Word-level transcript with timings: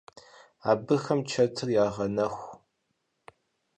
Абыхэм 0.71 1.19
чэтыр 1.29 1.69
ягъэнэху. 1.83 2.45